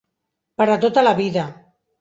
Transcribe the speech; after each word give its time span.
Per 0.61 0.67
a 0.77 0.79
tota 0.87 1.05
la 1.05 1.15
vida. 1.23 1.47